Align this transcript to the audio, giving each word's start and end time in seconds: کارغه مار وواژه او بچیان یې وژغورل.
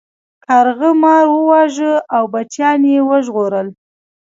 کارغه 0.45 0.89
مار 1.03 1.25
وواژه 1.29 1.93
او 2.15 2.23
بچیان 2.33 2.81
یې 2.91 2.99
وژغورل. 3.09 3.67